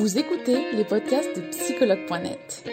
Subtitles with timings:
[0.00, 2.64] Vous écoutez les podcasts de psychologue.net.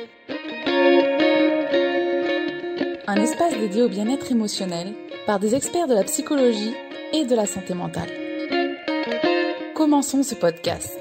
[3.05, 4.93] Un espace dédié au bien-être émotionnel
[5.25, 6.73] par des experts de la psychologie
[7.11, 8.07] et de la santé mentale.
[9.75, 10.98] Commençons ce podcast.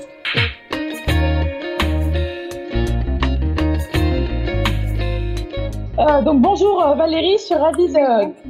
[6.00, 8.45] Euh, donc bonjour euh, Valérie, je suis ravie de,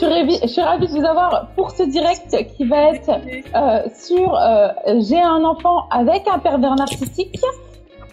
[0.00, 3.82] suis, ravie, je suis ravie de vous avoir pour ce direct qui va être euh,
[3.94, 4.68] sur euh,
[5.08, 7.38] j'ai un enfant avec un pervers narcissique.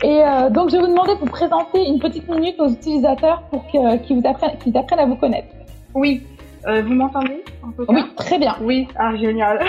[0.03, 3.41] Et euh, donc je vais vous demander de vous présenter une petite minute aux utilisateurs
[3.49, 5.47] pour qu'ils vous apprennent, qu'ils apprennent à vous connaître.
[5.95, 6.23] Oui,
[6.65, 7.43] vous m'entendez
[7.87, 8.55] Oui, très bien.
[8.61, 9.59] Oui, ah génial.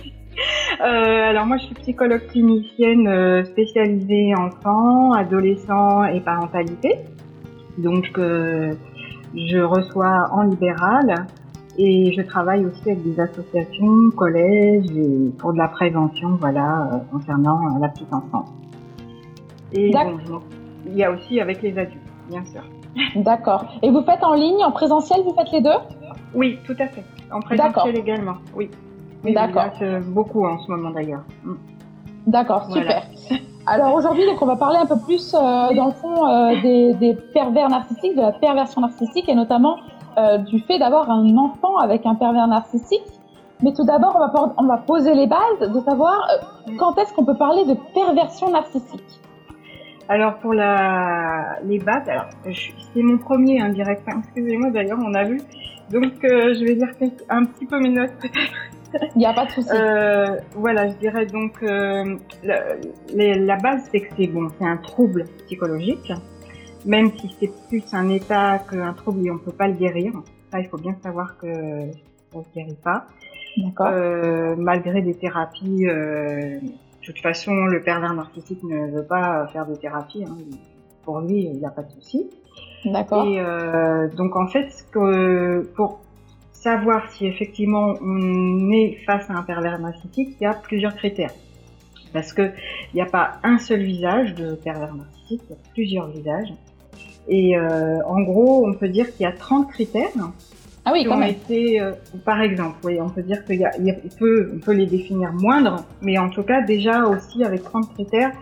[0.80, 6.96] Alors moi je suis psychologue clinicienne spécialisée enfants, adolescents et parentalité.
[7.78, 11.26] Donc je reçois en libéral
[11.78, 16.98] et je travaille aussi avec des associations, collèges et pour de la prévention voilà euh,
[17.10, 18.48] concernant euh, la petite enfance.
[19.72, 20.40] Et bon,
[20.86, 22.62] il y a aussi avec les adultes, bien sûr.
[23.22, 23.64] D'accord.
[23.82, 25.70] Et vous faites en ligne, en présentiel, vous faites les deux?
[26.34, 27.04] Oui, tout à fait.
[27.32, 28.70] En présentiel également, oui.
[29.24, 29.70] D'accord.
[29.80, 31.22] euh, beaucoup en ce moment d'ailleurs.
[31.44, 31.52] Mm.
[32.26, 33.02] D'accord, Voilà.
[33.02, 33.38] super.
[33.66, 35.38] Alors aujourd'hui, donc on va parler un peu plus, euh,
[35.74, 39.76] dans le fond, euh, des, des pervers narcissiques, de la perversion narcissique, et notamment
[40.18, 43.02] euh, du fait d'avoir un enfant avec un pervers narcissique.
[43.62, 46.16] Mais tout d'abord, on va, por- on va poser les bases de savoir
[46.68, 49.20] euh, quand est-ce qu'on peut parler de perversion narcissique.
[50.08, 52.26] Alors pour la les bases, alors
[52.92, 54.02] c'est mon premier indirect.
[54.08, 55.40] hein, Excusez-moi d'ailleurs, on a vu.
[55.92, 56.88] Donc euh, je vais dire
[57.30, 58.10] un petit peu mes notes.
[59.14, 59.68] Il n'y a pas de souci.
[59.72, 62.56] Euh, voilà, je dirais donc euh, la,
[63.14, 66.12] les- la base c'est que c'est bon, c'est un trouble psychologique,
[66.84, 70.12] même si c'est plus un état qu'un trouble et on peut pas le guérir.
[70.50, 71.46] Ça, il faut bien savoir que
[72.32, 73.06] ça se guérit pas.
[73.56, 73.88] D'accord.
[73.90, 75.86] Euh, malgré des thérapies.
[75.86, 80.24] euh, de toute façon, le pervers narcissique ne veut pas faire de thérapie.
[80.24, 80.36] hein.
[81.04, 82.30] Pour lui, il n'y a pas de souci.
[82.84, 83.26] D'accord.
[83.26, 86.00] Et euh, donc, en fait, ce que, pour
[86.52, 91.32] savoir si effectivement on est face à un pervers narcissique, il y a plusieurs critères.
[92.12, 92.42] Parce que
[92.92, 96.52] il n'y a pas un seul visage de pervers narcissique, il y a plusieurs visages.
[97.28, 100.08] Et euh, en gros, on peut dire qu'il y a 30 critères
[100.84, 101.30] Ah oui, qui quand ont même.
[101.30, 101.92] été, euh,
[102.24, 105.32] par exemple, oui, on peut dire qu'il y a, il peut, on peut les définir
[105.32, 108.32] moindres, mais en tout cas déjà aussi avec 30 critères,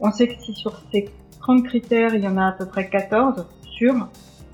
[0.00, 1.08] on sait que si sur ces
[1.40, 3.94] 30 critères, il y en a à peu près 14 sur,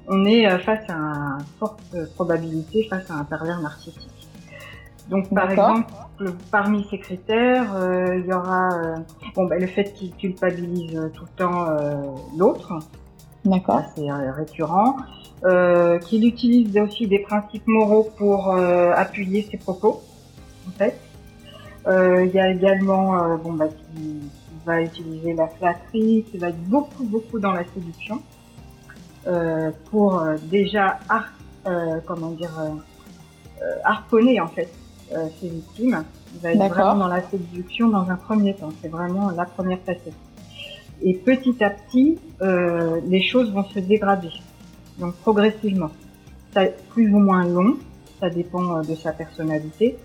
[0.09, 1.83] on est euh, face à une forte
[2.15, 4.11] probabilité face à un pervers narcissique.
[5.11, 5.93] Donc par exemple,
[6.51, 8.97] parmi ces critères, euh, il y aura euh,
[9.35, 11.95] bon, ben, le fait qu'il culpabilise tout le temps euh,
[12.39, 12.73] l'autre,
[13.45, 13.83] D'accord.
[13.95, 14.97] c'est euh, récurrent.
[15.45, 20.03] Euh, qu'il utilise aussi des principes moraux pour euh, appuyer ses propos,
[20.67, 20.99] en fait.
[21.87, 24.31] Euh, Il y a également, bon, bah, qui, qui
[24.65, 28.23] va utiliser la flatterie, qui va être beaucoup, beaucoup dans la séduction,
[29.27, 30.99] euh, pour déjà,
[31.67, 32.53] euh, comment dire,
[33.85, 34.73] harponner en fait
[35.13, 36.05] euh, ses victimes.
[36.35, 36.77] Il va être D'accord.
[36.77, 38.71] vraiment dans la séduction dans un premier temps.
[38.83, 40.15] C'est vraiment la première facette.
[41.03, 44.31] Et petit à petit, euh, les choses vont se dégrader.
[44.99, 45.91] Donc progressivement.
[46.53, 47.77] Ça plus ou moins long,
[48.21, 49.97] ça dépend euh, de sa personnalité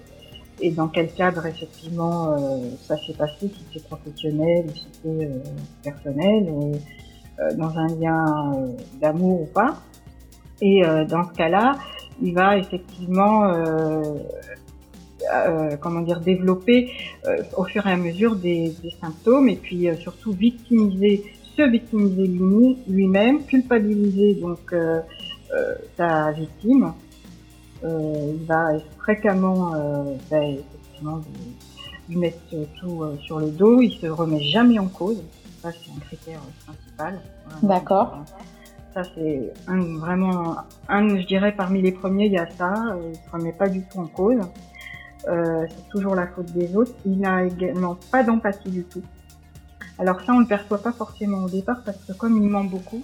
[0.61, 5.39] et dans quel cadre effectivement euh, ça s'est passé, si c'est professionnel si c'est euh,
[5.83, 6.49] personnel,
[7.39, 8.25] euh, dans un lien
[8.57, 8.67] euh,
[8.99, 9.77] d'amour ou pas.
[10.61, 11.77] Et euh, dans ce cas-là,
[12.21, 13.49] il va effectivement,
[15.33, 16.91] euh, comment dire, développer
[17.25, 21.23] euh, au fur et à mesure des, des symptômes et puis euh, surtout victimiser,
[21.55, 25.01] se victimiser lui- lui-même, culpabiliser donc euh,
[25.53, 26.93] euh, sa victime.
[27.83, 31.55] Euh, il va fréquemment euh, bah, effectivement lui,
[32.09, 32.37] lui mettre
[32.79, 33.81] tout euh, sur le dos.
[33.81, 35.23] Il se remet jamais en cause.
[35.61, 37.19] Ça c'est un critère principal.
[37.63, 38.17] D'accord.
[38.93, 40.57] Ça c'est un, vraiment
[40.87, 42.73] un, je dirais parmi les premiers, il y a ça.
[43.09, 44.39] Il se remet pas du tout en cause.
[45.27, 46.93] Euh, c'est toujours la faute des autres.
[47.05, 49.01] Il n'a également pas d'empathie du tout.
[49.97, 52.63] Alors ça, on ne le perçoit pas forcément au départ parce que comme il ment
[52.63, 53.01] beaucoup,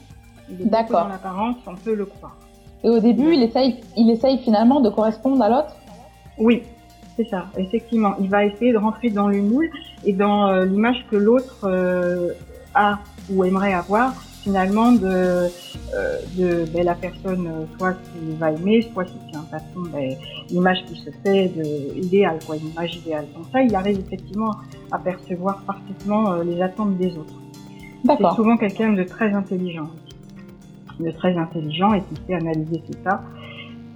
[0.50, 2.38] il est beaucoup dans l'apparence, on peut le croire.
[2.84, 5.76] Et au début, il essaye, il essaye finalement de correspondre à l'autre?
[6.38, 6.64] Oui,
[7.18, 8.16] c'est ça, effectivement.
[8.20, 9.70] Il va essayer de rentrer dans le moule
[10.06, 12.30] et dans euh, l'image que l'autre euh,
[12.74, 14.14] a ou aimerait avoir
[14.46, 19.38] finalement de, euh, de ben, la personne euh, soit qu'il va aimer, soit si c'est
[19.38, 20.12] un patron, ben,
[20.50, 23.26] l'image qui se fait de idéale, quoi, une image idéale.
[23.36, 24.52] Donc ça, il arrive effectivement
[24.92, 27.34] à percevoir parfaitement euh, les attentes des autres.
[28.06, 29.90] C'est souvent quelqu'un de très intelligent,
[31.00, 33.24] de très intelligent et qui sait analyser tout ça.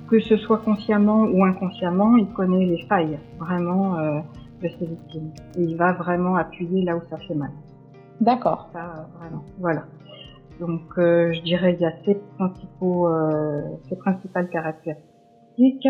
[0.10, 4.20] Que ce soit consciemment ou inconsciemment, il connaît les failles vraiment euh,
[4.64, 5.30] de ses victimes.
[5.60, 7.52] Et il va vraiment appuyer là où ça fait mal.
[8.20, 8.70] D'accord.
[8.74, 9.44] vraiment.
[9.60, 9.84] Voilà.
[10.60, 15.88] Donc, euh, je dirais il y a ces principaux, euh, ces principales caractéristiques.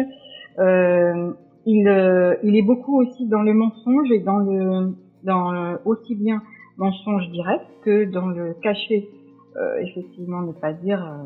[0.60, 1.32] Euh,
[1.66, 4.94] il, euh, il est beaucoup aussi dans le mensonge et dans le,
[5.24, 6.42] dans aussi bien
[6.78, 9.10] mensonge direct que dans le caché.
[9.58, 11.24] Euh, effectivement, ne pas dire euh,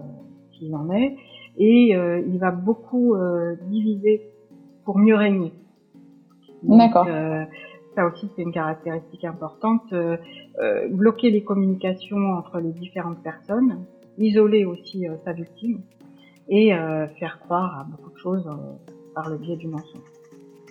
[0.53, 1.15] qu'il en est.
[1.57, 3.15] Et il va beaucoup
[3.67, 4.23] diviser
[4.85, 5.53] pour mieux régner.
[6.63, 7.05] D'accord
[7.95, 10.17] ça aussi c'est une caractéristique importante, euh,
[10.59, 13.85] euh, bloquer les communications entre les différentes personnes,
[14.17, 15.81] isoler aussi euh, sa victime
[16.49, 16.73] et
[17.19, 18.45] faire croire à beaucoup de choses
[19.15, 20.01] par le biais du mensonge.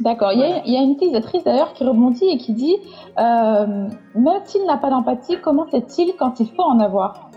[0.00, 0.30] D'accord.
[0.32, 2.76] Il, y a une utilisatrice d'ailleurs qui rebondit et qui dit
[3.16, 7.30] même s'il n'a pas d'empathie, comment fait-il quand il faut en avoir?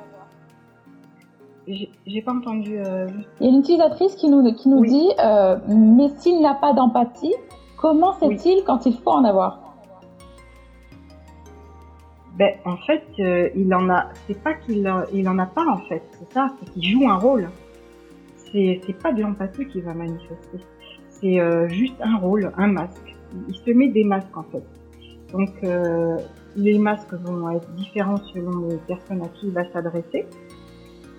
[1.65, 2.77] J'ai pas entendu.
[3.39, 5.11] Il y a une utilisatrice qui nous, qui nous dit
[5.69, 7.33] mais s'il n'a pas d'empathie,
[7.77, 9.64] comment fait-il quand il faut en avoir?
[12.37, 14.09] Ben, en fait, euh, il en a.
[14.27, 16.03] C'est pas qu'il il en a pas en fait.
[16.11, 17.49] C'est ça, c'est qu'il joue un rôle.
[18.51, 20.59] C'est c'est pas de l'empathie qu'il va manifester.
[21.09, 23.15] C'est euh, juste un rôle, un masque.
[23.47, 24.63] Il se met des masques en fait.
[25.31, 26.17] Donc euh,
[26.57, 30.25] les masques vont être différents selon les personnes à qui il va s'adresser.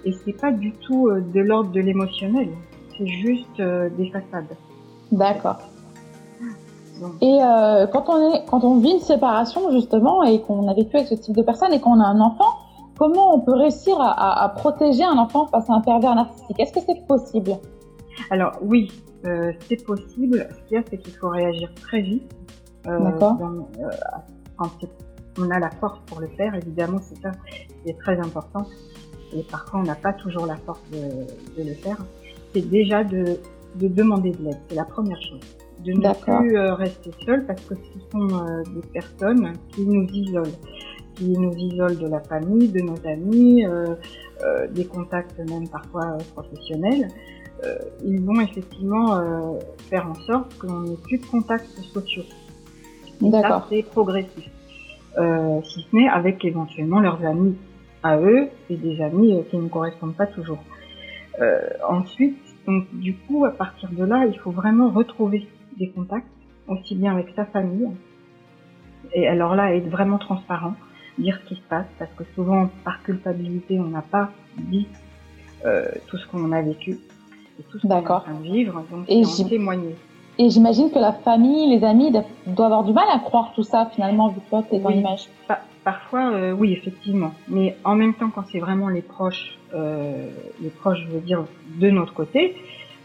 [0.05, 2.49] Et c'est pas du tout de l'ordre de l'émotionnel.
[2.97, 4.55] C'est juste des façades.
[5.11, 5.59] D'accord.
[7.21, 10.97] Et euh, quand on est, quand on vit une séparation justement et qu'on a vécu
[10.97, 12.59] avec ce type de personne et qu'on a un enfant,
[12.99, 16.59] comment on peut réussir à, à, protéger un enfant face à un pervers narcissique?
[16.59, 17.53] Est-ce que c'est possible?
[18.31, 18.91] Alors oui,
[19.27, 20.49] euh, c'est possible.
[20.51, 22.31] Ce qu'il y a, c'est qu'il faut réagir très vite.
[22.87, 23.37] Euh, D'accord.
[23.43, 23.91] Euh,
[24.57, 24.71] quand
[25.39, 27.33] on a la force pour le faire, évidemment, c'est ça
[27.83, 28.67] qui est très important.
[29.35, 31.99] Et parfois, on n'a pas toujours la force de, de le faire.
[32.55, 33.39] C'est déjà de,
[33.75, 34.59] de demander de l'aide.
[34.69, 35.41] C'est la première chose
[35.85, 40.07] de ne plus euh, rester seul parce que ce sont euh, des personnes qui nous
[40.07, 40.57] isolent,
[41.15, 43.95] qui nous isolent de la famille, de nos amis, euh,
[44.71, 47.09] des contacts même parfois professionnels.
[48.05, 49.19] ils vont effectivement
[49.89, 52.25] faire en sorte qu'on n'ait plus de contacts sociaux.
[53.23, 53.67] D'accord.
[53.71, 54.45] c'est progressif.
[55.65, 57.57] si ce n'est avec éventuellement leurs amis
[58.03, 60.63] à eux et des amis qui ne correspondent pas toujours.
[61.89, 62.37] ensuite,
[62.67, 66.27] donc du coup, à partir de là, il faut vraiment retrouver des contacts,
[66.69, 67.89] aussi bien avec sa famille.
[69.13, 70.75] Et alors là, être vraiment transparent,
[71.19, 74.89] dire ce qui se passe, parce que souvent, par culpabilité, on n'a pas dit
[75.65, 76.99] euh, tout ce qu'on a vécu
[77.59, 79.97] et tout ce qu'on est en train de vivre, donc et témoigner.
[80.39, 82.13] Et j'imagine que la famille, les amis
[82.47, 85.29] doivent avoir du mal à croire tout ça finalement, vu que toi, t'es dans l'image.
[85.83, 87.33] parfois, euh, oui, effectivement.
[87.49, 90.29] Mais en même temps, quand c'est vraiment les proches, euh,
[90.61, 91.45] les proches, je veux dire,
[91.81, 92.55] de notre côté,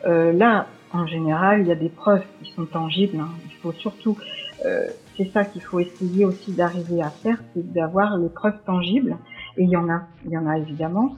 [0.06, 3.20] euh, là, en général, il y a des preuves qui sont tangibles.
[3.20, 3.30] Hein.
[3.46, 4.18] Il faut surtout,
[4.66, 9.18] euh, c'est ça qu'il faut essayer aussi d'arriver à faire, c'est d'avoir les preuves tangibles.
[9.58, 11.16] Et il y en a, il y en a évidemment.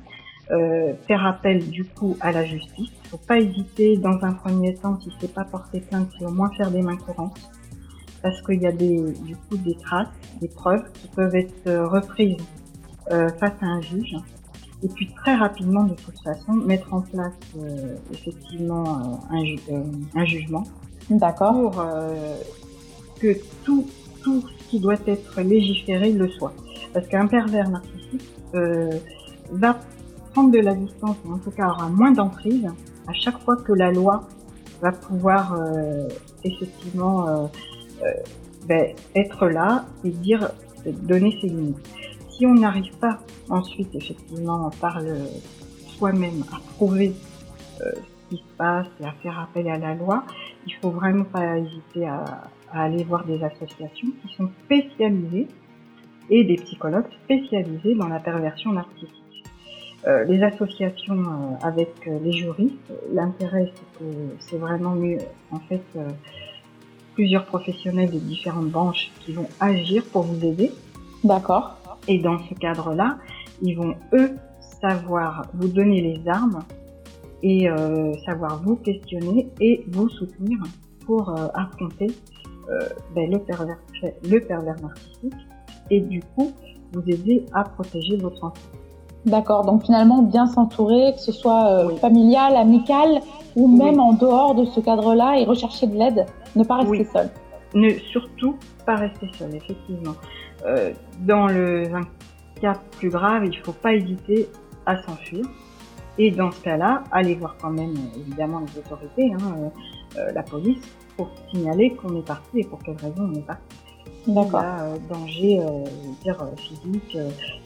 [0.51, 2.91] Euh, faire appel du coup à la justice.
[3.05, 6.31] Il faut pas hésiter dans un premier temps, si c'est pas porter plainte, c'est au
[6.31, 7.39] moins faire des mains courantes,
[8.21, 10.09] parce qu'il y a des, du coup des traces,
[10.41, 12.45] des preuves qui peuvent être euh, reprises
[13.11, 14.17] euh, face à un juge
[14.83, 18.83] et puis très rapidement de toute façon mettre en place euh, effectivement
[19.31, 19.43] euh, un,
[19.73, 19.83] euh,
[20.15, 20.63] un, jugement.
[21.09, 21.71] D'accord.
[21.71, 23.85] pour que tout
[24.21, 26.53] tout ce qui doit être légiféré le soit.
[26.93, 28.29] Parce qu'un pervers narcissique
[29.51, 29.79] va
[30.31, 32.65] prendre de la distance ou en tout cas aura moins d'emprise
[33.07, 34.27] à chaque fois que la loi
[34.81, 35.59] va pouvoir
[36.45, 37.49] effectivement
[38.67, 40.51] ben, être là et dire
[40.85, 41.77] donner ses limites
[42.35, 45.17] si on n'arrive pas ensuite, effectivement, par le
[45.97, 47.13] soi-même à prouver
[47.81, 50.23] euh, ce qui se passe et à faire appel à la loi,
[50.65, 55.47] il faut vraiment pas hésiter à, aller voir des associations qui sont spécialisées
[56.31, 59.43] et des psychologues spécialisés dans la perversion narcissique.
[60.07, 65.19] Euh, les associations euh, avec les juristes, l'intérêt c'est que c'est vraiment mieux,
[65.51, 65.83] en fait,
[67.13, 70.71] plusieurs professionnels de différentes branches qui vont agir pour vous aider.
[71.23, 71.77] D'accord.
[72.07, 73.17] Et dans ce cadre-là,
[73.61, 74.35] ils vont, eux,
[74.81, 76.59] savoir vous donner les armes
[77.41, 80.59] et euh, savoir vous questionner et vous soutenir
[81.05, 82.07] pour euh, affronter
[82.69, 82.79] euh,
[83.15, 83.79] ben, le, pervers,
[84.23, 85.33] le pervers narcissique
[85.89, 86.51] et du coup
[86.93, 88.61] vous aider à protéger votre enfant.
[89.25, 93.21] D'accord, donc finalement bien s'entourer, que ce soit familial, amical
[93.55, 97.29] ou même en dehors de ce cadre-là et rechercher de l'aide, ne pas rester seul.
[97.73, 98.55] Ne surtout
[98.85, 100.13] pas rester seul, effectivement.
[100.65, 102.01] Euh, dans le un
[102.61, 104.49] cas plus grave, il faut pas hésiter
[104.85, 105.45] à s'enfuir.
[106.17, 110.43] Et dans ce cas-là, aller voir quand même évidemment les autorités, hein, euh, euh, la
[110.43, 110.83] police,
[111.17, 113.63] pour signaler qu'on est parti et pour quelle raison on est parti.
[114.27, 114.61] D'accord.
[114.61, 115.83] Il y a euh, danger, euh,
[116.21, 117.17] dire, physique,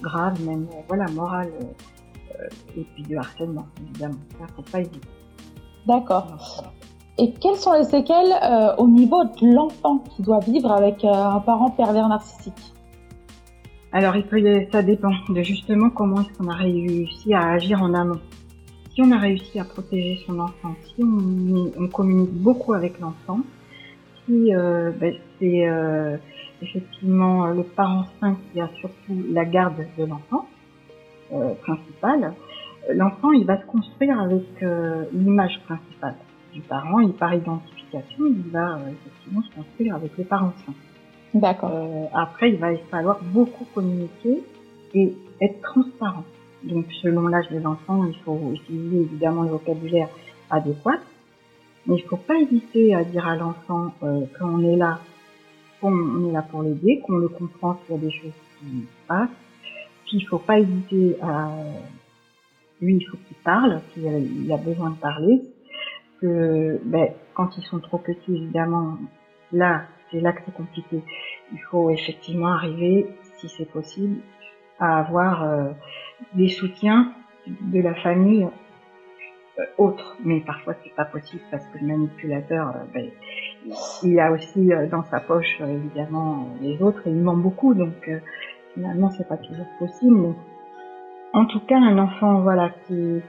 [0.01, 1.51] grave, même, voilà, moral,
[2.77, 4.19] et puis du harcèlement, évidemment.
[4.39, 5.01] Ça, faut pas hésiter.
[5.85, 6.27] D'accord.
[7.17, 8.33] Et quelles sont les séquelles
[8.77, 12.73] au niveau de l'enfant qui doit vivre avec un parent pervers narcissique?
[13.91, 14.41] Alors, il peut,
[14.71, 18.19] ça dépend de justement comment est-ce qu'on a réussi à agir en amont
[18.97, 23.41] si on a réussi à protéger son enfant, si on, communique beaucoup avec l'enfant,
[24.25, 26.17] si euh, ben, c'est euh,
[26.63, 30.47] effectivement le parent sain qui a surtout la garde de l'enfant
[31.31, 32.33] euh, principale,
[32.91, 34.65] l'enfant il va se construire avec
[35.13, 36.15] l'image principale
[36.51, 40.73] du parent et par identification il va effectivement se construire avec le parent sain.
[41.33, 41.71] D'accord.
[42.13, 44.43] après il va falloir beaucoup communiquer
[44.93, 46.23] et être transparent.
[46.63, 50.09] Donc selon l'âge des enfants, il faut utiliser évidemment le vocabulaire
[50.49, 50.99] adéquat.
[51.85, 54.99] Mais il ne faut pas hésiter à dire à l'enfant euh, qu'on est là,
[55.79, 59.29] qu'on est là pour l'aider, qu'on le comprend s'il y a des choses qui passent.
[60.05, 61.49] Puis il ne faut pas hésiter à...
[62.81, 65.41] Lui, il faut qu'il parle, s'il a besoin de parler.
[66.21, 68.97] Que ben, quand ils sont trop petits, évidemment,
[69.51, 71.03] là, c'est là que c'est compliqué.
[71.51, 74.21] Il faut effectivement arriver, si c'est possible,
[74.79, 75.71] à avoir euh,
[76.33, 77.13] des soutiens
[77.47, 78.47] de la famille
[79.59, 83.09] euh, autre, mais parfois c'est pas possible parce que le manipulateur, euh, ben,
[84.03, 88.09] il a aussi euh, dans sa poche évidemment les autres il ment beaucoup, donc
[88.73, 90.35] finalement c'est pas toujours possible.
[91.33, 93.21] en tout cas, un enfant voilà qui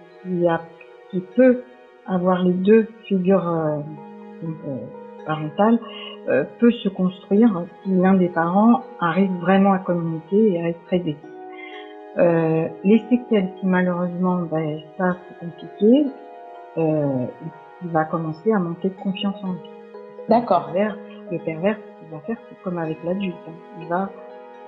[1.10, 1.62] qui peut
[2.06, 3.82] avoir les deux figures
[5.24, 5.78] parentales
[6.58, 11.16] peut se construire si l'un des parents arrive vraiment à communiquer et à être aidé.
[12.18, 16.06] Euh, les séquelles, si malheureusement, ben, ça c'est compliqué,
[16.76, 17.26] euh,
[17.82, 19.70] il va commencer à manquer de confiance en lui.
[20.28, 20.70] D'accord.
[21.30, 23.36] Le pervers, ce qu'il va faire, c'est comme avec l'adulte.
[23.46, 23.52] Hein.
[23.80, 24.10] Il va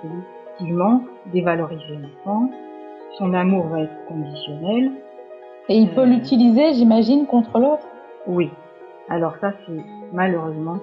[0.04, 1.02] effectivement
[1.32, 2.50] dévaloriser l'enfant.
[3.18, 4.92] Son amour va être conditionnel.
[5.68, 7.86] Et il peut euh, l'utiliser, j'imagine, contre l'autre?
[8.26, 8.50] Oui.
[9.08, 10.78] Alors ça, c'est malheureusement,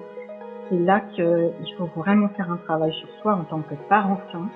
[0.68, 4.48] c'est là qu'il faut vraiment faire un travail sur soi en tant que parent sain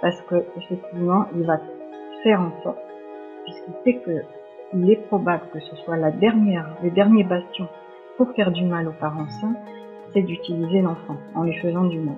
[0.00, 1.58] parce que effectivement, il va
[2.22, 2.78] faire en sorte,
[3.44, 4.22] puisqu'il sait que
[4.74, 7.68] il est probable que ce soit la dernière, le dernier bastion
[8.16, 9.54] pour faire du mal aux parents sains,
[10.12, 12.16] c'est d'utiliser l'enfant en lui faisant du mal.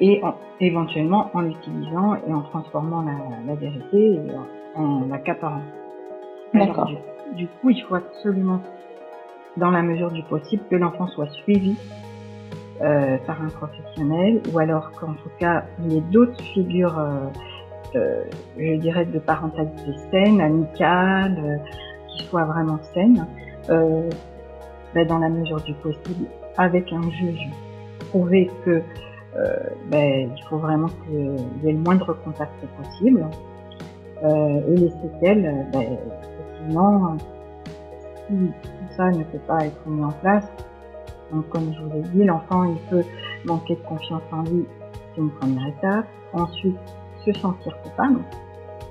[0.00, 0.22] Et
[0.60, 3.12] éventuellement en l'utilisant et en transformant la,
[3.46, 4.20] la vérité et
[4.74, 5.62] en, l'accaparant.
[6.54, 6.86] D'accord.
[6.86, 6.96] Du,
[7.34, 8.60] du coup, il faut absolument,
[9.58, 11.76] dans la mesure du possible, que l'enfant soit suivi
[12.82, 17.26] euh, par un professionnel, ou alors qu'en tout cas il y ait d'autres figures, euh,
[17.94, 18.24] euh,
[18.56, 21.60] je dirais, de parentalité saine, amicale,
[22.08, 23.26] qui soient vraiment saines,
[23.68, 26.24] ben, dans la mesure du possible,
[26.56, 27.50] avec un juge,
[28.08, 28.80] prouver que
[29.90, 33.26] ben, il faut vraiment qu'il y ait le moindre contact possible.
[34.24, 37.18] et les séquelles, ben, effectivement,
[38.26, 40.50] si tout ça ne peut pas être mis en place,
[41.32, 43.04] donc, comme je vous l'ai dit, l'enfant, il peut
[43.44, 44.66] manquer de confiance en lui,
[45.14, 46.06] c'est une première étape.
[46.32, 46.78] Ensuite,
[47.24, 48.20] se sentir coupable.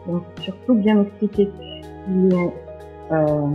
[0.07, 1.49] Donc, surtout bien expliquer
[2.05, 2.53] qu'il est,
[3.11, 3.47] euh,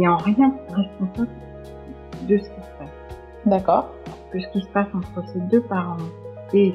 [0.00, 1.28] est en rien responsable
[2.28, 2.94] de ce qui se passe.
[3.46, 3.90] D'accord.
[4.32, 5.96] Que ce qui se passe entre ses deux parents
[6.52, 6.74] et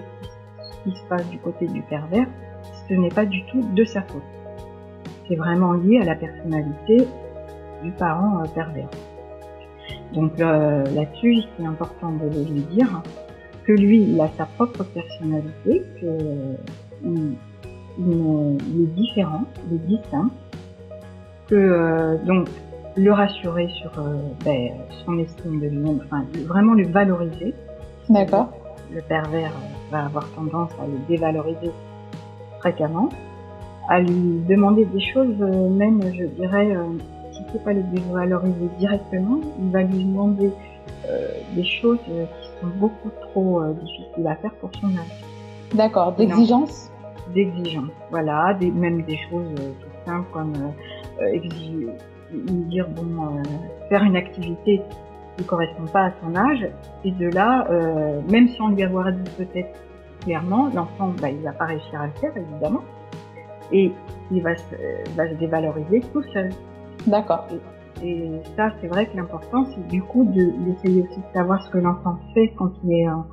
[0.61, 2.27] ce qui se passe du côté du pervers,
[2.87, 4.23] ce n'est pas du tout de sa faute.
[5.27, 7.07] C'est vraiment lié à la personnalité
[7.83, 8.89] du parent euh, pervers.
[10.13, 13.01] Donc euh, là-dessus, c'est important de lui dire
[13.65, 16.57] que lui, il a sa propre personnalité, qu'il
[17.99, 20.29] il, est différent, il est distinct,
[21.47, 22.47] que euh, donc
[22.95, 24.71] le rassurer sur euh, ben,
[25.05, 27.53] son estime de lui-même, enfin vraiment le valoriser.
[28.09, 28.49] D'accord.
[28.91, 29.53] Le pervers
[29.91, 31.71] va avoir tendance à le dévaloriser
[32.59, 33.09] fréquemment,
[33.87, 36.75] à lui demander des choses, même je dirais
[37.43, 40.51] ne peut pas le dévaloriser directement, il va lui demander
[41.07, 45.23] euh, des choses euh, qui sont beaucoup trop euh, difficiles à faire pour son âge.
[45.73, 46.91] D'accord, d'exigence?
[47.33, 50.53] D'exigence, voilà, des, même des choses tout simples comme
[52.69, 53.41] dire bon,
[53.87, 54.81] faire une activité
[55.37, 56.67] qui ne correspond pas à son âge,
[57.03, 57.67] et de là,
[58.31, 59.77] même si on lui avoir dit peut-être
[60.21, 62.81] clairement, l'enfant, bah, il va pas réussir à le faire évidemment,
[63.71, 63.91] et
[64.31, 64.53] il va
[65.15, 66.49] va se dévaloriser tout seul.
[67.07, 67.47] D'accord.
[68.01, 71.79] Et, ça, c'est vrai que l'important, c'est du coup d'essayer aussi de savoir ce que
[71.79, 73.25] l'enfant fait quand il est en,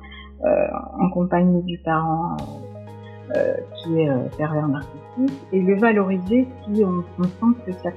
[0.45, 0.67] euh,
[0.99, 6.83] en compagnie du parent euh, euh qui est euh, pervers narcissique et le valoriser si
[6.83, 7.89] on, sent que ça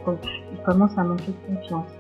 [0.53, 1.93] il commence à manquer de confiance.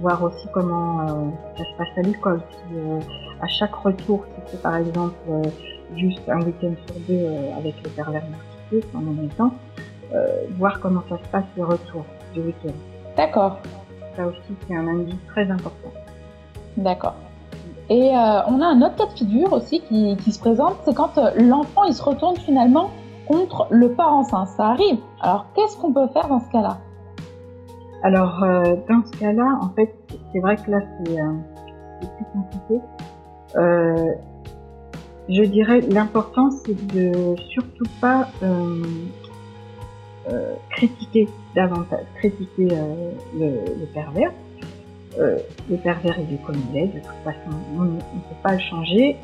[0.00, 2.40] voir aussi comment euh, ça se passe à l'école.
[2.50, 3.00] Si, euh,
[3.40, 5.42] à chaque retour, si c'est par exemple euh,
[5.94, 7.26] juste un week-end sur deux
[7.58, 9.52] avec le pervers narcissique en même temps,
[10.58, 12.04] voir comment ça se passe le retour
[12.34, 12.72] du week-end.
[13.16, 13.58] D'accord.
[14.16, 15.92] Ça aussi, c'est un indice très important.
[16.76, 17.14] D'accord.
[17.90, 21.18] Et on a un autre cas de figure aussi qui, qui se présente, c'est quand
[21.36, 22.90] l'enfant il se retourne finalement
[23.26, 24.44] contre le parent sain.
[24.44, 24.98] Ça arrive.
[25.20, 26.78] Alors qu'est-ce qu'on peut faire dans ce cas-là?
[28.02, 29.92] Alors, euh, dans ce cas-là, en fait,
[30.32, 31.32] c'est vrai que là, c'est euh,
[32.00, 32.80] plus compliqué.
[33.56, 34.12] Euh,
[35.28, 38.28] je dirais, l'important, c'est de surtout pas
[40.28, 44.32] euh, euh, critiquer davantage, critiquer le, le, pervers.
[45.18, 48.60] le pervers, il est comme il est, de toute façon, on ne peut pas le
[48.60, 49.16] changer.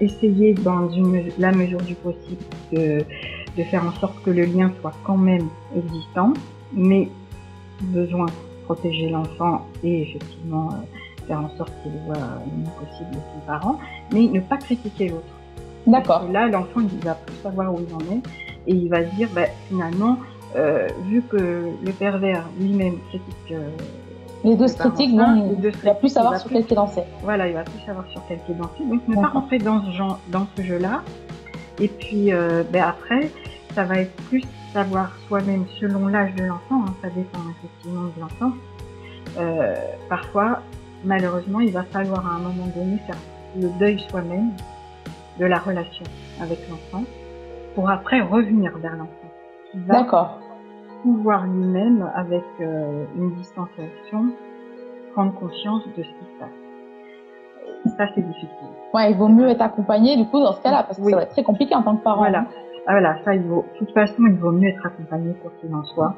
[0.00, 3.04] Essayer, dans une, la mesure du possible, de,
[3.56, 6.34] de faire en sorte que le lien soit quand même existant,
[6.72, 7.08] mais
[7.82, 8.32] besoin de
[8.64, 13.78] protéger l'enfant et effectivement euh, faire en sorte qu'il voit le mieux possible son parent,
[14.12, 15.24] mais ne pas critiquer l'autre.
[15.86, 16.28] D'accord.
[16.30, 18.22] Là, l'enfant, il va plus savoir où il en est
[18.66, 20.18] et il va se dire, bah, finalement,
[20.56, 23.68] euh, vu que le pervers lui-même critique euh,
[24.44, 27.04] les deux critiques, bon, il va plus savoir sur quel pied danser.
[27.22, 28.84] Voilà, il va plus savoir sur quel pied danser.
[28.84, 31.02] Donc ne pas rentrer dans ce genre, dans ce jeu-là.
[31.78, 33.30] Et puis euh, ben après,
[33.74, 34.42] ça va être plus
[34.72, 38.52] savoir soi-même selon l'âge de l'enfant, hein, ça dépend effectivement de l'enfant.
[39.38, 39.74] Euh,
[40.08, 40.60] parfois,
[41.04, 43.16] malheureusement, il va falloir à un moment donné faire
[43.56, 44.50] le deuil soi-même
[45.38, 46.04] de la relation
[46.40, 47.04] avec l'enfant
[47.74, 49.30] pour après revenir vers l'enfant.
[49.74, 50.40] D'accord.
[51.02, 54.32] Pouvoir lui-même, avec euh, une distanciation,
[55.14, 57.96] prendre conscience de ce qui se passe.
[57.96, 58.48] Ça, c'est difficile.
[58.94, 61.22] Ouais, il vaut mieux être accompagné du coup dans ce cas-là parce que ça va
[61.22, 62.18] être très compliqué en tant que parent.
[62.18, 62.40] Voilà.
[62.40, 62.46] Hein.
[62.86, 65.74] Ah, voilà, ça, il vaut, de toute façon, il vaut mieux être accompagné pour qu'il
[65.74, 66.14] en soit,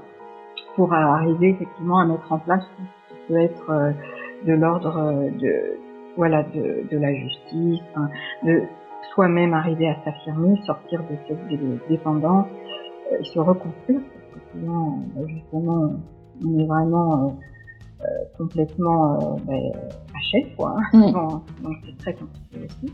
[0.77, 3.91] pour arriver effectivement à mettre en place tout ce qui peut être euh,
[4.47, 5.79] de l'ordre euh, de,
[6.17, 7.83] voilà, de, de la justice,
[8.43, 8.63] de
[9.15, 12.47] soi-même arriver à s'affirmer, sortir de cette dépendance
[13.13, 14.01] euh, et se reconstruire,
[14.55, 15.93] que sinon, justement,
[16.45, 17.39] on est vraiment
[18.01, 18.05] euh,
[18.37, 19.73] complètement ben,
[20.15, 20.77] à quoi.
[20.93, 21.43] Hein.
[21.63, 22.93] Donc c'est très compliqué aussi.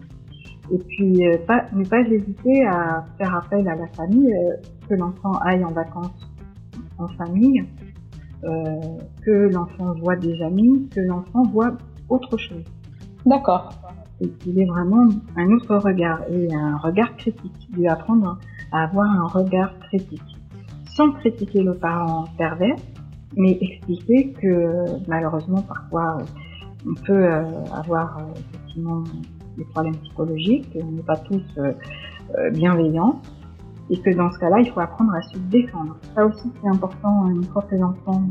[0.72, 4.56] Et puis, euh, pas, ne pas hésiter à faire appel à la famille, euh,
[4.88, 6.30] que l'enfant aille en vacances
[6.98, 7.64] en famille,
[8.44, 8.80] euh,
[9.24, 11.76] que l'enfant voit des amis, que l'enfant voit
[12.08, 12.64] autre chose.
[13.26, 13.70] D'accord.
[14.20, 17.68] Et qu'il ait vraiment un autre regard et un regard critique.
[17.72, 18.38] Lui apprendre
[18.70, 20.22] à avoir un regard critique.
[21.00, 22.76] Sans critiquer le parent pervers,
[23.34, 26.18] mais expliquer que malheureusement parfois
[26.86, 27.26] on peut
[27.72, 29.04] avoir effectivement
[29.56, 31.72] des problèmes psychologiques, on n'est pas tous euh,
[32.38, 33.20] euh, bienveillants,
[33.88, 35.96] et que dans ce cas-là, il faut apprendre à se défendre.
[36.14, 38.22] Ça aussi, c'est important, une fois que l'enfant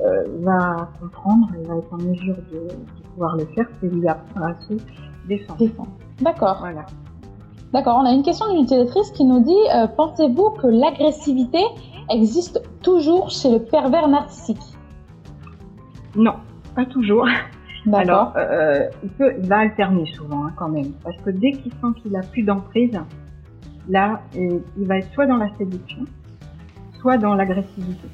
[0.00, 2.68] euh, va comprendre et va être en mesure de,
[3.10, 4.74] pouvoir le faire, c'est lui apprendre à se
[5.28, 5.90] défendre.
[6.20, 6.56] D'accord.
[6.60, 6.86] Voilà.
[7.72, 9.64] D'accord, on a une question d'une utilisatrice qui nous dit
[9.96, 11.58] Pensez-vous que l'agressivité
[12.10, 14.62] existe toujours chez le pervers narcissique
[16.16, 16.34] Non,
[16.74, 17.26] pas toujours.
[17.92, 21.72] Alors, euh, il, peut, il va alterner souvent hein, quand même, parce que dès qu'il
[21.72, 22.98] sent qu'il a plus d'emprise,
[23.88, 26.04] là, il va être soit dans la séduction,
[27.00, 28.08] soit dans l'agressivité.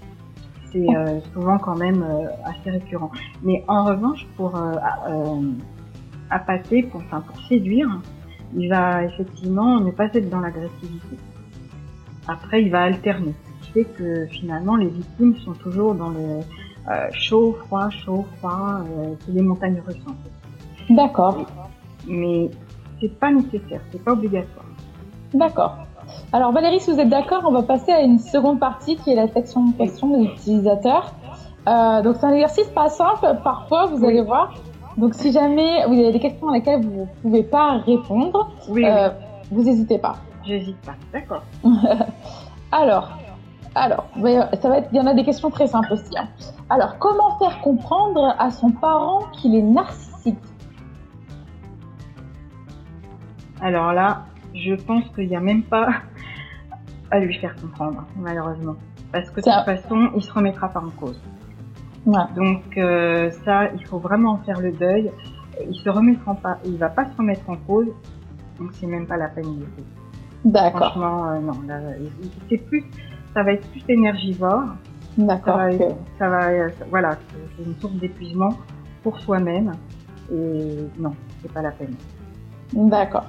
[0.70, 3.10] C'est euh, souvent quand même euh, assez récurrent.
[3.42, 4.72] Mais en revanche, pour euh,
[6.30, 8.00] appâter, pour, enfin, pour séduire,
[8.56, 11.16] il va effectivement ne pas être dans l'agressivité.
[12.26, 13.34] Après, il va alterner.
[13.74, 16.40] Fait que finalement, les victimes sont toujours dans le
[16.88, 19.96] euh, chaud, froid, chaud, froid, euh, c'est des montagnes russes
[20.88, 21.38] D'accord.
[22.06, 22.50] Mais
[23.00, 24.66] c'est pas nécessaire, c'est pas obligatoire.
[25.32, 25.76] D'accord.
[26.32, 29.16] Alors Valérie, si vous êtes d'accord, on va passer à une seconde partie qui est
[29.16, 31.12] la section de questions de l'utilisateur.
[31.66, 34.54] Euh, donc c'est un exercice pas simple, parfois vous allez voir.
[34.96, 39.08] Donc si jamais vous avez des questions à lesquelles vous ne pouvez pas répondre, euh,
[39.50, 40.16] vous n'hésitez pas.
[40.44, 41.42] J'hésite pas, d'accord.
[42.72, 43.10] Alors,
[43.74, 44.08] alors,
[44.60, 46.16] ça va être, il y en a des questions très simples aussi.
[46.16, 46.28] Hein.
[46.70, 50.38] Alors, comment faire comprendre à son parent qu'il est narcissique?
[53.60, 55.88] Alors là, je pense qu'il n'y a même pas
[57.10, 58.76] à lui faire comprendre, malheureusement.
[59.12, 61.20] Parce que de toute façon, il se remettra pas en cause.
[62.06, 65.10] Donc euh, ça, il faut vraiment faire le deuil.
[65.66, 67.88] Il se remettra pas, il va pas se remettre en cause.
[68.58, 69.66] Donc c'est même pas la peine de
[70.44, 70.90] D'accord.
[70.90, 71.52] Franchement, euh, non.
[72.50, 72.84] C'est plus,
[73.34, 74.62] ça va être plus énergivore.
[75.18, 75.60] D'accord.
[76.18, 76.48] Ça va,
[76.90, 77.16] voilà,
[77.56, 78.50] c'est une source d'épuisement
[79.02, 79.72] pour soi-même.
[80.32, 81.94] Et non, c'est pas la peine.
[82.72, 83.26] D'accord.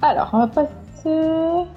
[0.00, 1.68] Alors, on va passer.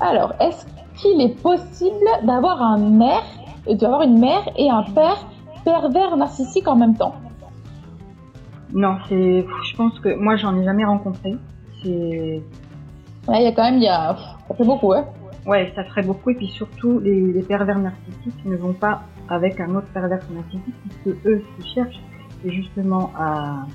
[0.00, 3.24] Alors, est-ce qu'il est possible d'avoir un mère,
[3.68, 5.26] d'avoir une mère et un père
[5.64, 7.14] pervers narcissique en même temps?
[8.72, 9.44] Non, c'est.
[9.64, 11.36] Je pense que moi, j'en ai jamais rencontré.
[11.82, 12.42] C'est.
[13.28, 14.16] Ouais, il y a quand même, il y a,
[14.48, 15.04] ça fait beaucoup, ouais.
[15.46, 16.30] Ouais, ça ferait beaucoup.
[16.30, 20.74] Et puis surtout, les, les pervers narcissiques ne vont pas avec un autre pervers narcissique,
[20.88, 22.00] puisque eux, ce qu'ils cherchent,
[22.42, 23.66] c'est justement à,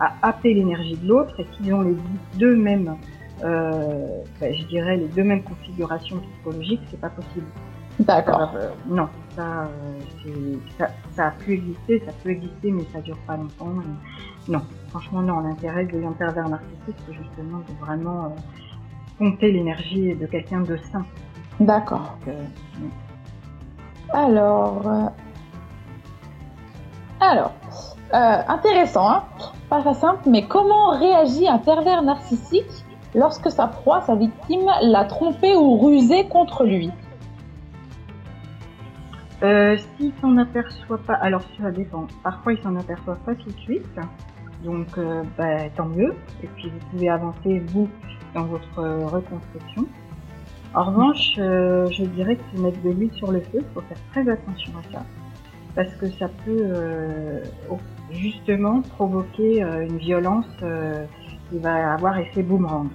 [0.00, 1.38] à happer l'énergie de l'autre.
[1.38, 1.96] Et qu'ils ont les
[2.38, 2.96] deux mêmes,
[3.44, 7.46] euh, ben, je dirais, les deux mêmes configurations psychologiques, c'est pas possible.
[8.00, 8.52] D'accord.
[8.54, 9.64] Euh, non, ça,
[10.26, 13.82] euh, ça, ça a pu exister, ça peut exister, mais ça dure pas longtemps.
[14.48, 15.40] Non, franchement, non.
[15.40, 18.28] L'intérêt de un pervers narcissique, c'est justement de vraiment euh,
[19.18, 21.04] compter l'énergie de quelqu'un de sain.
[21.60, 22.16] D'accord.
[22.28, 22.44] Euh,
[24.12, 25.08] Alors, euh,
[27.20, 27.52] alors,
[28.14, 29.24] euh, intéressant, hein
[29.68, 35.04] pas très simple, mais comment réagit un pervers narcissique lorsque sa proie, sa victime, l'a
[35.04, 36.90] trompé ou rusé contre lui?
[39.42, 42.06] Euh, s'il s'en aperçoit pas, alors ça dépend.
[42.22, 44.00] Parfois, il s'en aperçoit pas tout de suite,
[44.64, 44.98] donc
[45.36, 46.14] bah, tant mieux.
[46.42, 47.88] Et puis vous pouvez avancer vous
[48.34, 49.86] dans votre euh, reconstruction.
[50.74, 53.58] En revanche, euh, je dirais que mettre de l'huile sur le feu.
[53.60, 55.04] Il faut faire très attention à ça,
[55.74, 57.78] parce que ça peut euh, au-
[58.12, 60.46] justement provoquer une violence
[61.50, 62.88] qui va avoir effet boomerang.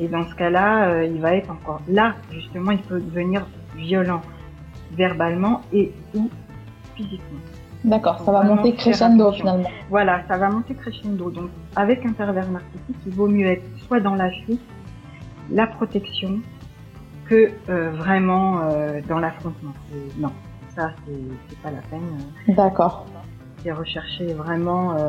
[0.00, 2.14] Et dans ce cas-là, il va être encore là.
[2.30, 4.22] Justement, il peut devenir violent
[4.92, 6.28] verbalement et ou
[6.96, 7.40] physiquement.
[7.84, 9.68] D'accord, ça va monter crescendo finalement.
[9.90, 11.30] Voilà, ça va monter crescendo.
[11.30, 14.60] Donc, avec un pervers narcissique, il vaut mieux être soit dans la fuite,
[15.50, 16.38] la protection,
[17.28, 19.72] que euh, vraiment euh, dans l'affrontement.
[20.18, 20.30] Non,
[20.76, 20.90] ça,
[21.48, 22.00] c'est pas la peine.
[22.48, 23.06] euh, D'accord.
[23.64, 25.08] C'est rechercher vraiment euh,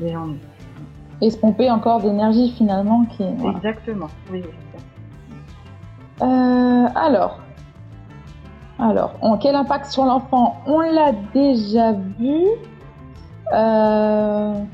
[0.00, 0.40] les ennuis.
[1.22, 3.24] Et se pomper encore d'énergie finalement qui.
[3.38, 3.56] voilà.
[3.58, 4.08] Exactement.
[4.30, 4.42] Oui,
[6.20, 7.40] alors,
[8.78, 12.44] alors, quel impact sur l'enfant On l'a déjà vu.
[13.52, 14.64] Euh.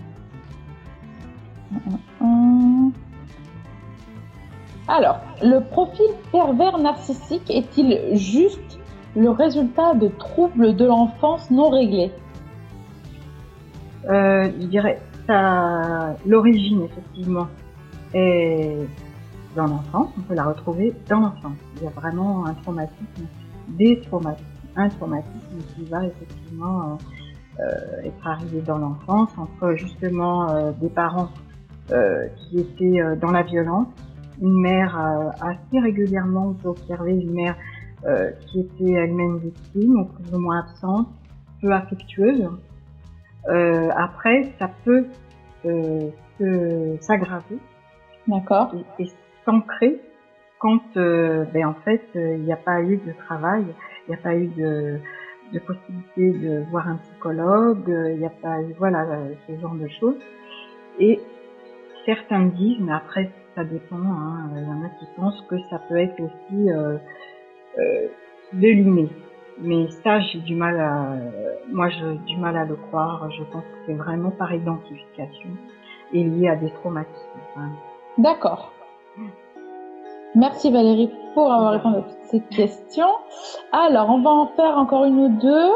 [4.88, 8.80] Alors, le profil pervers narcissique est-il juste
[9.14, 12.10] le résultat de troubles de l'enfance non réglés
[14.08, 17.48] Euh, je dirais, ça, l'origine, effectivement,
[18.14, 18.78] est
[19.54, 20.08] dans l'enfance.
[20.18, 21.56] On peut la retrouver dans l'enfance.
[21.76, 23.26] Il y a vraiment un traumatisme,
[23.78, 26.96] des traumatismes, un traumatisme qui va effectivement euh,
[27.60, 31.28] euh, être arrivé dans l'enfance entre justement euh, des parents
[31.90, 33.88] euh, qui étaient dans la violence,
[34.40, 34.96] une mère
[35.40, 37.56] assez régulièrement, on peut observer une mère
[38.46, 41.08] qui était elle-même victime, ou plus ou moins absente,
[41.60, 42.48] peu affectueuse.
[43.46, 45.04] Après, ça peut
[47.00, 47.58] s'aggraver
[48.26, 49.10] D'accord et, et
[49.44, 50.00] s'ancrer
[50.60, 53.64] quand, euh, ben, en fait, euh, il n'y a pas eu de travail,
[54.06, 55.00] il n'y a pas eu de,
[55.66, 59.06] possibilité de voir un psychologue, euh, il n'y a pas eu, voilà,
[59.48, 60.18] ce genre de choses.
[60.98, 61.18] Et
[62.04, 65.80] certains disent, mais après, ça dépend, hein, il y en a qui pensent que ça
[65.88, 66.98] peut être aussi euh,
[68.52, 69.08] de l'inné.
[69.62, 71.16] Mais ça, j'ai du mal à,
[71.70, 73.30] moi, j'ai du mal à le croire.
[73.30, 75.50] Je pense que c'est vraiment par identification
[76.12, 77.40] et lié à des traumatismes.
[77.56, 77.70] hein.
[78.18, 78.72] D'accord.
[80.34, 83.10] Merci Valérie pour avoir répondu à toutes ces questions.
[83.72, 85.70] Alors, on va en faire encore une ou deux.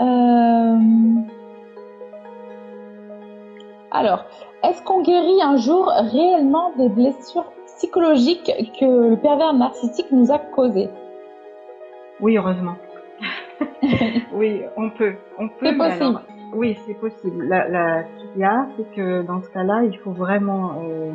[0.00, 0.78] Euh,
[3.90, 4.24] Alors,
[4.62, 10.38] est-ce qu'on guérit un jour réellement des blessures psychologiques que le pervers narcissique nous a
[10.38, 10.88] causées?
[12.20, 12.76] Oui, heureusement.
[14.32, 15.14] oui, on peut.
[15.38, 15.66] On peut.
[15.66, 16.02] C'est possible.
[16.04, 16.22] alors-
[16.54, 17.44] oui, c'est possible.
[17.46, 21.12] La, la, ce qu'il y a, c'est que dans ce cas-là, il faut vraiment euh,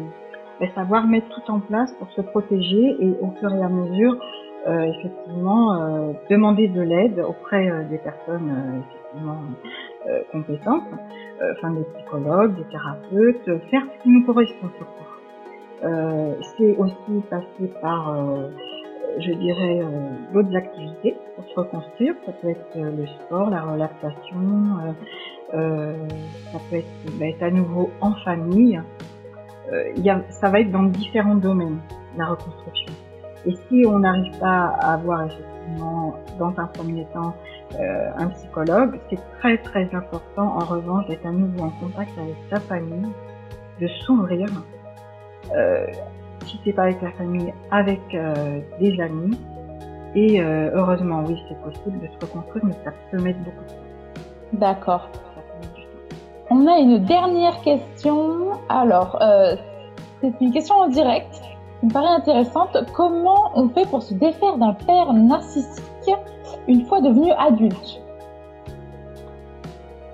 [0.60, 4.18] ben, savoir mettre tout en place pour se protéger et au fur et à mesure,
[4.68, 9.38] euh, effectivement, euh, demander de l'aide auprès euh, des personnes euh, effectivement
[10.08, 10.84] euh, compétentes,
[11.52, 15.02] enfin des psychologues, des thérapeutes, faire ce qui nous correspond surtout.
[16.58, 18.16] C'est aussi passer par
[19.20, 19.82] je dirais,
[20.34, 22.16] d'autres activités pour se reconstruire.
[22.26, 24.96] Ça peut être le sport, la relaxation,
[25.52, 28.82] ça peut être, bah, être à nouveau en famille.
[29.72, 31.80] Euh, ça va être dans différents domaines,
[32.18, 32.94] la reconstruction.
[33.46, 37.36] Et si on n'arrive pas à avoir effectivement, dans un premier temps,
[37.80, 42.36] euh, un psychologue, c'est très très important en revanche d'être à nouveau en contact avec
[42.50, 43.08] sa famille,
[43.82, 44.48] de s'ouvrir.
[45.56, 45.86] Euh,
[46.46, 49.38] si c'est pas avec la famille, avec euh, des amis.
[50.18, 53.76] Et heureusement, oui, c'est possible de se reconstruire, mais ça peut mettre beaucoup de temps.
[54.54, 55.10] D'accord.
[56.58, 58.52] On a une dernière question.
[58.70, 59.58] Alors, euh,
[60.22, 61.42] c'est une question en direct
[61.82, 62.78] qui me paraît intéressante.
[62.94, 66.16] Comment on fait pour se défaire d'un père narcissique
[66.70, 68.02] une fois devenu adulte?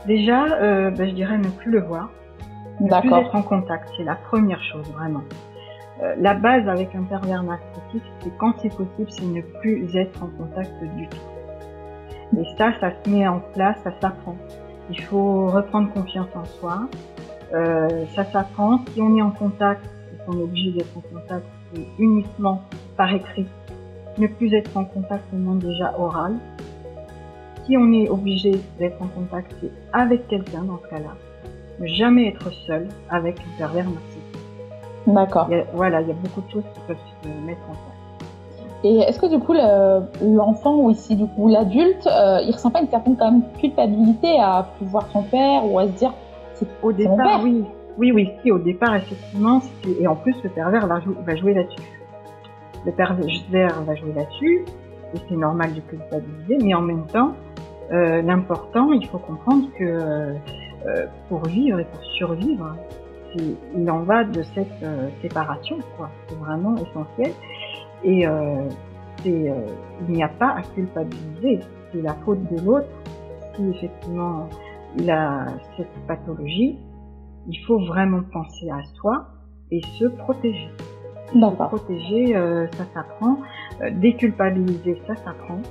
[0.07, 2.09] Déjà, euh, ben, je dirais ne plus le voir,
[2.79, 3.19] ne plus D'accord.
[3.19, 3.91] être en contact.
[3.95, 5.21] C'est la première chose, vraiment.
[6.01, 10.23] Euh, la base avec un pervers narcissique, c'est quand c'est possible, c'est ne plus être
[10.23, 12.39] en contact du tout.
[12.39, 14.35] Et ça, ça se met en place, ça s'apprend.
[14.91, 16.89] Il faut reprendre confiance en soi.
[17.53, 18.81] Euh, ça s'apprend.
[18.93, 22.61] Si on est en contact, et qu'on est obligé d'être en contact, c'est uniquement
[22.97, 23.47] par écrit.
[24.17, 26.35] Ne plus être en contact au moins déjà oral.
[27.65, 31.15] Si on est obligé d'être en contact, c'est avec quelqu'un dans ce cas-là.
[31.79, 34.21] Ne jamais être seul avec un pervers narcissique.
[35.07, 35.49] D'accord.
[35.73, 37.90] Voilà, il y a beaucoup de choses qui peuvent se mettre en place.
[38.83, 40.01] Et est-ce que du coup le-
[40.35, 44.39] l'enfant ou ici du coup l'adulte, euh, il ressent pas une certaine quand même culpabilité
[44.39, 46.13] à plus voir son père ou à se dire
[46.81, 47.39] Au mon départ, père.
[47.43, 47.63] oui.
[47.97, 51.35] Oui, oui, si, au départ, effectivement, c'est- et en plus, le pervers va, jou- va
[51.35, 51.81] jouer là-dessus.
[52.85, 54.65] Le pervers va jouer là-dessus,
[55.13, 57.33] et c'est normal de culpabiliser, mais en même temps,
[57.91, 62.75] euh, l'important, il faut comprendre que euh, pour vivre et pour survivre,
[63.35, 64.71] c'est- il en va de cette
[65.21, 66.09] séparation, quoi.
[66.27, 67.33] C'est vraiment essentiel.
[68.03, 68.67] Et euh,
[69.23, 69.65] c'est, euh,
[70.07, 71.59] il n'y a pas à culpabiliser.
[71.91, 72.87] C'est la faute de l'autre
[73.55, 74.47] si effectivement
[74.97, 75.45] il a
[75.77, 76.77] cette pathologie.
[77.47, 79.27] Il faut vraiment penser à soi
[79.71, 80.69] et se protéger.
[81.33, 81.69] Se d'accord.
[81.69, 83.37] protéger, euh, ça s'apprend.
[83.81, 85.61] Euh, déculpabiliser, ça s'apprend.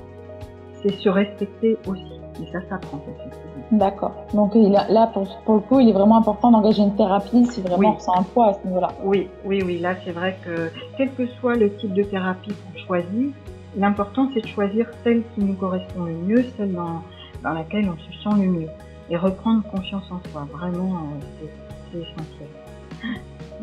[0.83, 2.20] C'est se respecter aussi.
[2.43, 3.63] Et ça s'apprend effectivement.
[3.73, 4.13] D'accord.
[4.35, 7.47] Donc il a- là pour, pour le coup, il est vraiment important d'engager une thérapie
[7.47, 7.87] si vraiment Oui.
[7.89, 8.89] on ressent un poids à ce niveau-là.
[9.05, 9.79] Oui, oui, oui.
[9.79, 13.35] Là, c'est vrai que quel que soit le type de thérapie qu'on choisit,
[13.77, 17.03] l'important c'est de choisir celle qui nous correspond le mieux, celle dans,
[17.45, 18.69] dans laquelle on se sent le mieux.
[19.11, 20.47] Et reprendre confiance en soi.
[20.53, 21.51] Vraiment, euh, c'est-
[21.93, 22.49] c'est essentiel.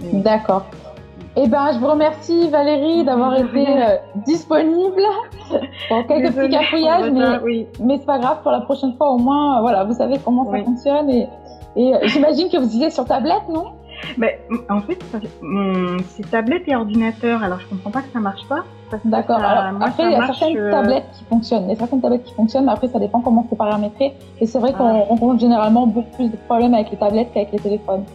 [0.01, 0.65] Mais- D'accord.
[1.39, 5.03] Eh ben, je vous remercie Valérie d'avoir été euh, disponible
[5.87, 7.67] pour quelques petits cafouillages, mais ça, oui.
[7.79, 8.41] mais c'est pas grave.
[8.41, 11.27] Pour la prochaine fois, au moins, euh, voilà, vous savez comment ça fonctionne et
[11.75, 13.65] et euh, j'imagine que vous disiez sur tablette, non?
[14.17, 14.97] Mais en fait,
[16.09, 17.43] c'est tablette et ordinateur.
[17.43, 18.63] Alors, je comprends pas que ça marche pas.
[19.05, 19.39] D'accord.
[19.43, 21.63] après, il y a marche, certaines tablettes qui fonctionnent.
[21.65, 24.15] Il y a certaines tablettes qui fonctionnent, mais après, ça dépend comment c'est paramétré.
[24.41, 25.03] Et c'est vrai qu'on Ah.
[25.07, 28.05] rencontre généralement beaucoup plus de problèmes avec les tablettes qu'avec les téléphones.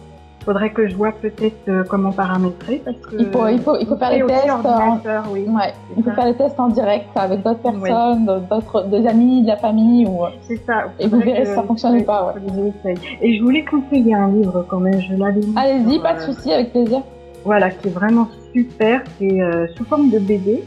[0.45, 3.15] Faudrait que je vois peut-être euh, comment paramétrer parce que.
[3.17, 5.45] Il faut- il faut- il faut faire les tests, ordinateur, oui.
[5.47, 5.73] Ouais.
[5.73, 6.15] C'est Il faut ça.
[6.15, 10.19] faire les tests en direct avec d'autres personnes, d'autres, des amis, de la famille ou.
[10.41, 10.85] C'est ça.
[10.99, 12.95] Et vous verrez si ça fonctionne ou pas, ouais.
[13.21, 14.99] Et je voulais conseiller un livre quand même.
[14.99, 15.41] Je l'avais.
[15.55, 17.01] Allez-y, pas de euh, souci, avec plaisir.
[17.45, 19.01] Voilà, qui est vraiment super.
[19.19, 20.63] C'est euh, sous forme de BD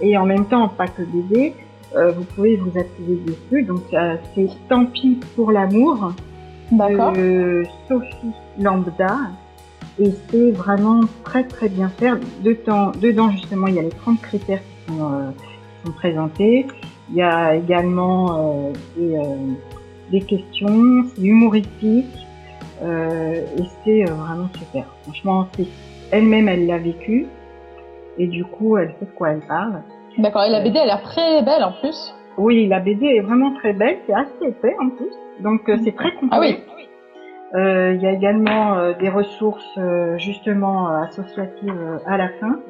[0.00, 1.54] et en même temps pas que BD.
[1.96, 3.64] euh, vous pouvez vous appuyer dessus.
[3.64, 6.12] Donc euh, c'est Tant pis pour l'amour
[6.72, 7.12] D'accord.
[7.88, 9.16] Sophie Lambda.
[9.98, 12.12] Et c'est vraiment très très bien fait.
[12.42, 16.66] Dedans, dedans justement, il y a les 30 critères qui sont, euh, qui sont présentés.
[17.10, 19.22] Il y a également euh, des, euh,
[20.10, 22.26] des questions, c'est humoristique
[22.82, 24.86] et c'est vraiment super.
[25.02, 25.66] Franchement, c'est
[26.12, 27.26] elle-même, elle l'a vécu
[28.18, 29.82] et du coup, elle sait de quoi elle parle.
[30.18, 30.44] D'accord.
[30.44, 32.14] Et la BD, elle a l'air très belle en plus.
[32.36, 35.94] Oui, la BD est vraiment très belle, c'est assez épais en plus, donc euh, c'est
[35.94, 36.28] très complet.
[36.30, 36.58] Ah oui.
[37.54, 42.28] Euh, il y a également euh, des ressources euh, justement euh, associatives euh, à la
[42.40, 42.60] fin.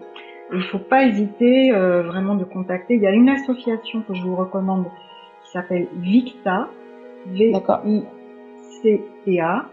[0.53, 2.95] Et il faut pas hésiter euh, vraiment de contacter.
[2.95, 4.87] Il y a une association que je vous recommande
[5.45, 6.69] qui s'appelle Victa.
[7.27, 9.67] V-I-C-T-A,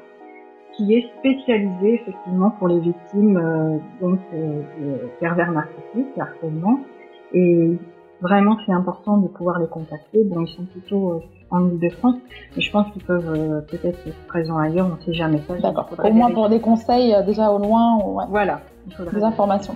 [0.73, 6.79] qui est spécialisée effectivement pour les victimes euh, donc euh, de pervers narcissiques, harcèlement.
[7.33, 7.77] Et
[8.21, 10.23] vraiment, c'est important de pouvoir les contacter.
[10.23, 11.19] Bon, ils sont plutôt euh,
[11.51, 12.15] en Ile-de-France,
[12.55, 15.55] mais je pense qu'ils peuvent euh, peut-être être présents ailleurs, on ne sait jamais ça.
[15.57, 15.89] D'accord.
[16.03, 18.61] Au moins pour des conseils euh, déjà au loin ou ouais, Voilà,
[19.13, 19.75] des informations.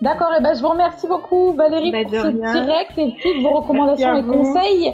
[0.00, 0.30] D'accord.
[0.38, 2.52] Et ben, je vous remercie beaucoup Valérie Ben, pour ce rien.
[2.52, 4.92] direct et toutes vos recommandations et conseils.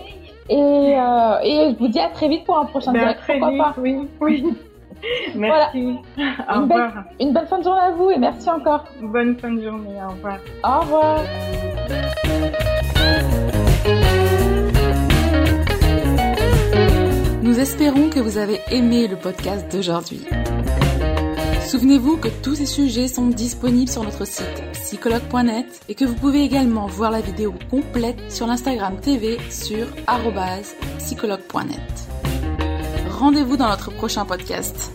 [0.51, 3.21] Et, euh, et je vous dis à très vite pour un prochain Ben, à direct.
[3.21, 4.45] très Pourquoi vite, pas oui, oui.
[5.37, 5.79] Merci.
[6.19, 6.93] Au Une belle- revoir.
[7.21, 8.85] Une bonne fin de journée à vous et merci encore.
[9.01, 9.95] Bonne fin de journée.
[10.07, 10.39] Au revoir.
[10.65, 11.19] Au revoir.
[17.43, 20.21] Nous espérons que vous avez aimé le podcast d'aujourd'hui.
[21.69, 26.43] Souvenez-vous que tous ces sujets sont disponibles sur notre site psychologue.net et que vous pouvez
[26.43, 29.87] également voir la vidéo complète sur l'Instagram TV sur
[30.99, 31.79] psychologue.net.
[33.11, 34.93] Rendez-vous dans notre prochain podcast.